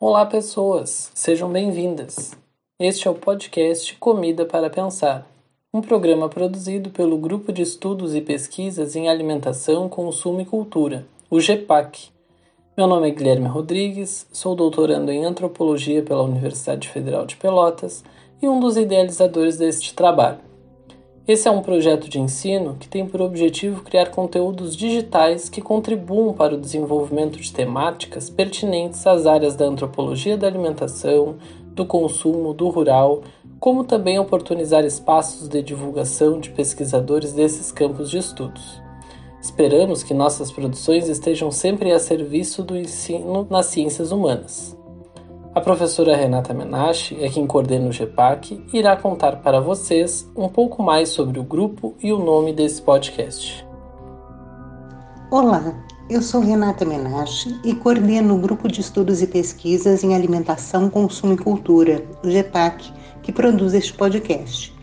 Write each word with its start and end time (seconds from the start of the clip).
Olá, 0.00 0.24
pessoas! 0.24 1.10
Sejam 1.12 1.50
bem-vindas! 1.50 2.30
Este 2.78 3.08
é 3.08 3.10
o 3.10 3.16
podcast 3.16 3.96
Comida 3.96 4.46
para 4.46 4.70
Pensar, 4.70 5.26
um 5.74 5.80
programa 5.80 6.28
produzido 6.28 6.90
pelo 6.90 7.18
Grupo 7.18 7.52
de 7.52 7.62
Estudos 7.62 8.14
e 8.14 8.20
Pesquisas 8.20 8.94
em 8.94 9.08
Alimentação, 9.08 9.88
Consumo 9.88 10.40
e 10.40 10.44
Cultura, 10.44 11.04
o 11.28 11.40
GEPAC. 11.40 12.10
Meu 12.76 12.86
nome 12.86 13.08
é 13.08 13.10
Guilherme 13.10 13.48
Rodrigues, 13.48 14.24
sou 14.32 14.54
doutorando 14.54 15.10
em 15.10 15.24
Antropologia 15.24 16.00
pela 16.00 16.22
Universidade 16.22 16.88
Federal 16.88 17.26
de 17.26 17.34
Pelotas 17.34 18.04
e 18.40 18.48
um 18.48 18.60
dos 18.60 18.76
idealizadores 18.76 19.56
deste 19.56 19.94
trabalho. 19.94 20.47
Esse 21.28 21.46
é 21.46 21.50
um 21.50 21.60
projeto 21.60 22.08
de 22.08 22.18
ensino 22.18 22.74
que 22.80 22.88
tem 22.88 23.06
por 23.06 23.20
objetivo 23.20 23.82
criar 23.82 24.06
conteúdos 24.06 24.74
digitais 24.74 25.50
que 25.50 25.60
contribuam 25.60 26.32
para 26.32 26.54
o 26.54 26.58
desenvolvimento 26.58 27.38
de 27.38 27.52
temáticas 27.52 28.30
pertinentes 28.30 29.06
às 29.06 29.26
áreas 29.26 29.54
da 29.54 29.66
antropologia 29.66 30.38
da 30.38 30.46
alimentação, 30.46 31.36
do 31.74 31.84
consumo, 31.84 32.54
do 32.54 32.70
rural, 32.70 33.20
como 33.60 33.84
também 33.84 34.18
oportunizar 34.18 34.86
espaços 34.86 35.50
de 35.50 35.60
divulgação 35.62 36.40
de 36.40 36.48
pesquisadores 36.48 37.34
desses 37.34 37.70
campos 37.70 38.10
de 38.10 38.16
estudos. 38.16 38.80
Esperamos 39.38 40.02
que 40.02 40.14
nossas 40.14 40.50
produções 40.50 41.10
estejam 41.10 41.50
sempre 41.50 41.92
a 41.92 41.98
serviço 41.98 42.62
do 42.62 42.74
ensino 42.74 43.46
nas 43.50 43.66
ciências 43.66 44.12
humanas. 44.12 44.77
A 45.54 45.60
professora 45.60 46.14
Renata 46.14 46.52
Menache 46.52 47.16
é 47.22 47.28
quem 47.30 47.46
coordena 47.46 47.88
o 47.88 47.92
GEPAC 47.92 48.62
e 48.72 48.78
irá 48.78 48.96
contar 48.96 49.36
para 49.36 49.60
vocês 49.60 50.30
um 50.36 50.48
pouco 50.48 50.82
mais 50.82 51.08
sobre 51.08 51.40
o 51.40 51.42
grupo 51.42 51.94
e 52.02 52.12
o 52.12 52.18
nome 52.18 52.52
desse 52.52 52.82
podcast. 52.82 53.66
Olá, 55.30 55.74
eu 56.08 56.20
sou 56.20 56.42
Renata 56.42 56.84
Menache 56.84 57.58
e 57.64 57.74
coordeno 57.74 58.36
o 58.36 58.38
Grupo 58.38 58.68
de 58.68 58.82
Estudos 58.82 59.22
e 59.22 59.26
Pesquisas 59.26 60.04
em 60.04 60.14
Alimentação, 60.14 60.90
Consumo 60.90 61.32
e 61.32 61.38
Cultura, 61.38 62.04
o 62.22 62.30
GEPAC, 62.30 62.92
que 63.22 63.32
produz 63.32 63.72
este 63.72 63.94
podcast. 63.94 64.77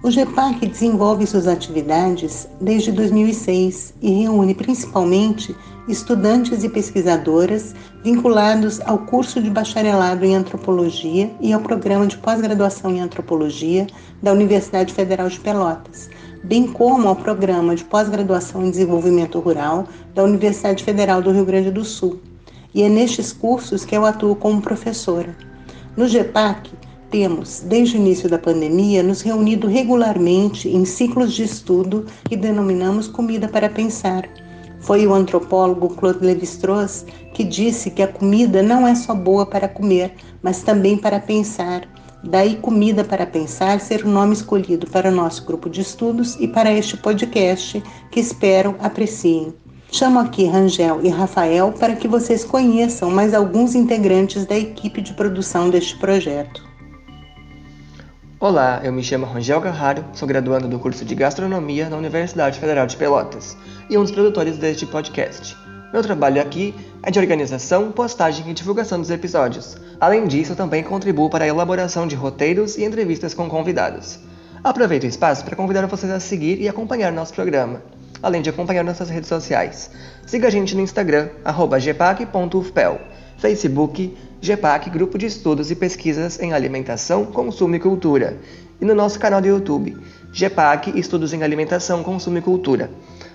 O 0.00 0.12
GEPAC 0.12 0.64
desenvolve 0.64 1.26
suas 1.26 1.48
atividades 1.48 2.46
desde 2.60 2.92
2006 2.92 3.94
e 4.00 4.22
reúne 4.22 4.54
principalmente 4.54 5.54
estudantes 5.88 6.62
e 6.62 6.68
pesquisadoras 6.68 7.74
vinculados 8.04 8.80
ao 8.82 8.98
curso 8.98 9.42
de 9.42 9.50
bacharelado 9.50 10.24
em 10.24 10.36
antropologia 10.36 11.32
e 11.40 11.52
ao 11.52 11.60
programa 11.60 12.06
de 12.06 12.16
pós-graduação 12.16 12.92
em 12.92 13.00
antropologia 13.00 13.88
da 14.22 14.32
Universidade 14.32 14.94
Federal 14.94 15.28
de 15.28 15.40
Pelotas, 15.40 16.08
bem 16.44 16.68
como 16.68 17.08
ao 17.08 17.16
programa 17.16 17.74
de 17.74 17.82
pós-graduação 17.82 18.64
em 18.64 18.70
desenvolvimento 18.70 19.40
rural 19.40 19.88
da 20.14 20.22
Universidade 20.22 20.84
Federal 20.84 21.20
do 21.20 21.32
Rio 21.32 21.44
Grande 21.44 21.72
do 21.72 21.84
Sul. 21.84 22.20
E 22.72 22.84
é 22.84 22.88
nestes 22.88 23.32
cursos 23.32 23.84
que 23.84 23.96
eu 23.96 24.06
atuo 24.06 24.36
como 24.36 24.62
professora. 24.62 25.36
No 25.96 26.06
GEPAC, 26.06 26.70
temos, 27.10 27.60
desde 27.60 27.96
o 27.96 28.00
início 28.00 28.28
da 28.28 28.38
pandemia, 28.38 29.02
nos 29.02 29.22
reunido 29.22 29.66
regularmente 29.66 30.68
em 30.68 30.84
ciclos 30.84 31.34
de 31.34 31.42
estudo 31.42 32.06
que 32.28 32.36
denominamos 32.36 33.08
Comida 33.08 33.48
para 33.48 33.68
Pensar. 33.68 34.28
Foi 34.80 35.06
o 35.06 35.14
antropólogo 35.14 35.90
Claude 35.90 36.24
Lévi-Strauss 36.24 37.04
que 37.34 37.44
disse 37.44 37.90
que 37.90 38.02
a 38.02 38.08
comida 38.08 38.62
não 38.62 38.86
é 38.86 38.94
só 38.94 39.14
boa 39.14 39.46
para 39.46 39.68
comer, 39.68 40.14
mas 40.42 40.62
também 40.62 40.96
para 40.96 41.20
pensar. 41.20 41.88
Daí, 42.22 42.56
Comida 42.56 43.04
para 43.04 43.24
Pensar 43.24 43.80
ser 43.80 44.04
o 44.04 44.08
nome 44.08 44.32
escolhido 44.32 44.88
para 44.88 45.08
o 45.08 45.14
nosso 45.14 45.44
grupo 45.44 45.70
de 45.70 45.80
estudos 45.80 46.36
e 46.40 46.48
para 46.48 46.72
este 46.72 46.96
podcast, 46.96 47.82
que 48.10 48.18
espero 48.18 48.74
apreciem. 48.80 49.54
Chamo 49.90 50.18
aqui 50.18 50.44
Rangel 50.44 51.00
e 51.02 51.08
Rafael 51.08 51.72
para 51.72 51.96
que 51.96 52.08
vocês 52.08 52.44
conheçam 52.44 53.10
mais 53.10 53.32
alguns 53.32 53.74
integrantes 53.74 54.44
da 54.44 54.58
equipe 54.58 55.00
de 55.00 55.14
produção 55.14 55.70
deste 55.70 55.96
projeto. 55.96 56.67
Olá, 58.40 58.80
eu 58.84 58.92
me 58.92 59.02
chamo 59.02 59.26
Rangel 59.26 59.60
Carraro, 59.60 60.04
sou 60.12 60.28
graduando 60.28 60.68
do 60.68 60.78
curso 60.78 61.04
de 61.04 61.12
Gastronomia 61.12 61.88
na 61.88 61.96
Universidade 61.96 62.60
Federal 62.60 62.86
de 62.86 62.96
Pelotas 62.96 63.56
e 63.90 63.98
um 63.98 64.02
dos 64.02 64.12
produtores 64.12 64.56
deste 64.56 64.86
podcast. 64.86 65.56
Meu 65.92 66.04
trabalho 66.04 66.40
aqui 66.40 66.72
é 67.02 67.10
de 67.10 67.18
organização, 67.18 67.90
postagem 67.90 68.48
e 68.48 68.54
divulgação 68.54 69.00
dos 69.00 69.10
episódios. 69.10 69.76
Além 70.00 70.28
disso, 70.28 70.52
eu 70.52 70.56
também 70.56 70.84
contribuo 70.84 71.28
para 71.28 71.46
a 71.46 71.48
elaboração 71.48 72.06
de 72.06 72.14
roteiros 72.14 72.78
e 72.78 72.84
entrevistas 72.84 73.34
com 73.34 73.48
convidados. 73.48 74.20
Aproveito 74.62 75.02
o 75.02 75.08
espaço 75.08 75.44
para 75.44 75.56
convidar 75.56 75.84
vocês 75.86 76.12
a 76.12 76.20
seguir 76.20 76.60
e 76.60 76.68
acompanhar 76.68 77.10
nosso 77.10 77.34
programa, 77.34 77.82
além 78.22 78.40
de 78.40 78.50
acompanhar 78.50 78.84
nossas 78.84 79.10
redes 79.10 79.28
sociais. 79.28 79.90
Siga 80.24 80.46
a 80.46 80.50
gente 80.50 80.76
no 80.76 80.82
Instagram, 80.82 81.28
gpac.ufpel, 81.44 83.00
Facebook, 83.38 84.16
GEPAC, 84.40 84.90
Grupo 84.90 85.16
de 85.16 85.26
Estudos 85.26 85.70
e 85.70 85.76
Pesquisas 85.76 86.40
em 86.40 86.52
Alimentação, 86.52 87.24
Consumo 87.24 87.74
e 87.74 87.80
Cultura, 87.80 88.36
e 88.80 88.84
no 88.84 88.94
nosso 88.94 89.18
canal 89.18 89.40
do 89.40 89.46
YouTube, 89.46 89.96
GEPAC 90.32 90.98
Estudos 90.98 91.32
em 91.32 91.42
Alimentação, 91.42 92.02
Consumo 92.02 92.38
e 92.38 92.42
Cultura. 92.42 92.90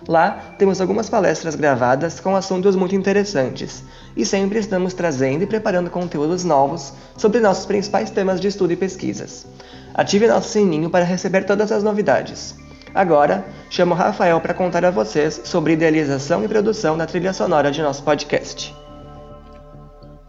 Lá 0.07 0.55
temos 0.57 0.81
algumas 0.81 1.09
palestras 1.09 1.55
gravadas 1.55 2.19
com 2.19 2.35
assuntos 2.35 2.75
muito 2.75 2.95
interessantes 2.95 3.83
e 4.15 4.25
sempre 4.25 4.59
estamos 4.59 4.93
trazendo 4.93 5.43
e 5.43 5.47
preparando 5.47 5.89
conteúdos 5.89 6.43
novos 6.43 6.93
sobre 7.17 7.39
nossos 7.39 7.65
principais 7.65 8.09
temas 8.09 8.41
de 8.41 8.49
estudo 8.49 8.73
e 8.73 8.77
pesquisas. 8.77 9.45
Ative 9.93 10.27
nosso 10.27 10.49
sininho 10.49 10.89
para 10.89 11.05
receber 11.05 11.45
todas 11.45 11.71
as 11.71 11.83
novidades. 11.83 12.55
Agora, 12.93 13.45
chamo 13.69 13.95
Rafael 13.95 14.39
para 14.41 14.53
contar 14.53 14.83
a 14.85 14.91
vocês 14.91 15.41
sobre 15.45 15.73
idealização 15.73 16.43
e 16.43 16.47
produção 16.47 16.97
da 16.97 17.05
trilha 17.05 17.33
sonora 17.33 17.71
de 17.71 17.81
nosso 17.81 18.03
podcast. 18.03 18.82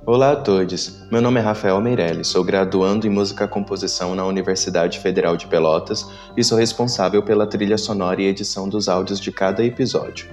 Olá 0.06 0.32
a 0.32 0.36
todos, 0.36 0.98
meu 1.10 1.22
nome 1.22 1.40
é 1.40 1.42
Rafael 1.42 1.80
Meirelles, 1.80 2.26
sou 2.28 2.44
graduando 2.44 3.06
em 3.06 3.10
Música 3.10 3.48
Composição 3.48 4.14
na 4.14 4.26
Universidade 4.26 4.98
Federal 4.98 5.34
de 5.34 5.46
Pelotas 5.46 6.06
e 6.36 6.44
sou 6.44 6.58
responsável 6.58 7.22
pela 7.22 7.46
trilha 7.46 7.78
sonora 7.78 8.20
e 8.20 8.26
edição 8.26 8.68
dos 8.68 8.86
áudios 8.86 9.18
de 9.18 9.32
cada 9.32 9.64
episódio. 9.64 10.28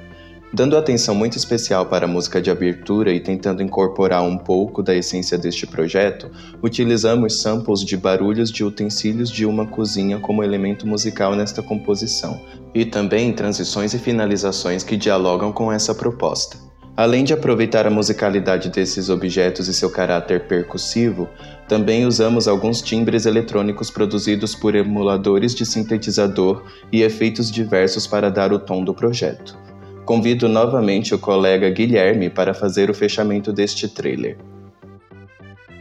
Dando 0.54 0.76
atenção 0.76 1.16
muito 1.16 1.38
especial 1.38 1.86
para 1.86 2.04
a 2.04 2.08
música 2.08 2.42
de 2.42 2.52
abertura 2.52 3.14
e 3.14 3.22
tentando 3.22 3.64
incorporar 3.64 4.22
um 4.24 4.38
pouco 4.38 4.84
da 4.84 4.94
essência 4.94 5.38
deste 5.38 5.66
projeto, 5.66 6.30
utilizamos 6.62 7.42
samples 7.42 7.80
de 7.80 7.96
barulhos 7.96 8.52
de 8.52 8.66
utensílios 8.66 9.32
de 9.32 9.46
uma 9.46 9.66
cozinha 9.66 10.20
como 10.20 10.44
elemento 10.44 10.86
musical 10.86 11.34
nesta 11.34 11.64
composição, 11.64 12.42
e 12.76 12.84
também 12.84 13.32
transições 13.32 13.94
e 13.94 14.00
finalizações 14.00 14.84
que 14.84 14.98
dialogam 14.98 15.54
com 15.54 15.72
essa 15.72 15.96
proposta. 15.96 16.71
Além 16.96 17.24
de 17.24 17.34
aproveitar 17.34 17.88
a 17.88 17.90
musicalidade 17.90 18.70
desses 18.70 19.10
objetos 19.10 19.68
e 19.68 19.74
seu 19.74 19.90
caráter 19.90 20.42
percussivo, 20.48 21.30
também 21.68 22.06
usamos 22.06 22.48
alguns 22.48 22.82
timbres 22.82 23.26
eletrônicos 23.26 23.90
produzidos 23.90 24.54
por 24.54 24.76
emuladores 24.76 25.56
de 25.56 25.66
sintetizador 25.66 26.64
e 26.92 27.02
efeitos 27.02 27.50
diversos 27.50 28.06
para 28.06 28.30
dar 28.30 28.52
o 28.52 28.60
tom 28.60 28.84
do 28.84 28.94
projeto. 28.94 29.58
Convido 30.06 30.50
novamente 30.50 31.16
o 31.16 31.20
colega 31.20 31.70
Guilherme 31.70 32.30
para 32.30 32.54
fazer 32.54 32.90
o 32.90 32.94
fechamento 32.94 33.54
deste 33.54 33.88
trailer. 33.88 34.38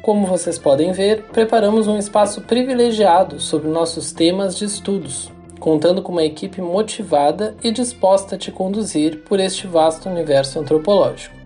Como 0.03 0.27
vocês 0.27 0.59
podem 0.59 0.93
ver, 0.93 1.25
preparamos 1.33 1.89
um 1.89 1.99
espaço 1.99 2.41
privilegiado 2.43 3.41
sobre 3.41 3.69
nossos 3.69 4.13
temas 4.13 4.57
de 4.57 4.65
estudos, 4.65 5.31
contando 5.61 6.03
com 6.03 6.11
uma 6.11 6.25
equipe 6.25 6.61
motivada 6.61 7.55
e 7.63 7.71
disposta 7.71 8.35
a 8.35 8.39
te 8.39 8.51
conduzir 8.51 9.21
por 9.21 9.39
este 9.39 9.67
vasto 9.67 10.09
universo 10.09 10.59
antropológico. 10.59 11.37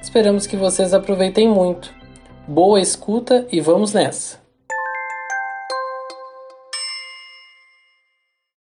Esperamos 0.00 0.46
que 0.46 0.56
vocês 0.56 0.94
aproveitem 0.94 1.48
muito. 1.48 1.92
Boa 2.46 2.80
escuta 2.80 3.46
e 3.50 3.60
vamos 3.60 3.92
nessa! 3.92 4.43